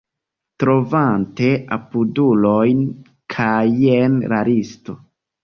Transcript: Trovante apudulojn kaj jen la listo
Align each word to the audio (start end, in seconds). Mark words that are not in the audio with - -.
Trovante 0.61 1.49
apudulojn 1.77 2.81
kaj 3.37 3.53
jen 3.85 4.19
la 4.35 4.43
listo 4.51 4.99